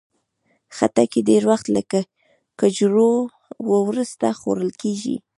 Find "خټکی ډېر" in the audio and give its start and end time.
0.75-1.43